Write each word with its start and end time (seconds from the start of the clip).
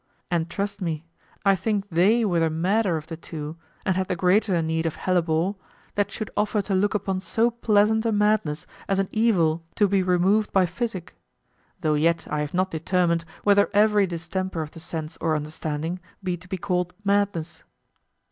And 0.31 0.49
trust 0.49 0.81
me, 0.81 1.05
I 1.45 1.55
think 1.55 1.87
they 1.91 2.25
were 2.25 2.39
the 2.39 2.49
madder 2.49 2.97
of 2.97 3.05
the 3.05 3.15
two, 3.15 3.57
and 3.85 3.95
had 3.95 4.07
the 4.07 4.15
greater 4.15 4.59
need 4.63 4.87
of 4.87 4.95
hellebore, 4.95 5.57
that 5.93 6.09
should 6.09 6.31
offer 6.35 6.59
to 6.63 6.73
look 6.73 6.95
upon 6.95 7.19
so 7.19 7.51
pleasant 7.51 8.07
a 8.07 8.11
madness 8.11 8.65
as 8.87 8.97
an 8.97 9.09
evil 9.11 9.63
to 9.75 9.87
be 9.87 10.01
removed 10.01 10.51
by 10.51 10.65
physic; 10.65 11.15
though 11.81 11.93
yet 11.93 12.25
I 12.31 12.39
have 12.39 12.55
not 12.55 12.71
determined 12.71 13.25
whether 13.43 13.69
every 13.75 14.07
distemper 14.07 14.63
of 14.63 14.71
the 14.71 14.79
sense 14.79 15.17
or 15.21 15.35
understanding 15.35 15.99
be 16.23 16.35
to 16.35 16.47
be 16.47 16.57
called 16.57 16.93
madness. 17.03 17.63